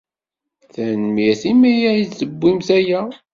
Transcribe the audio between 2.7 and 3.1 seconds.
aya.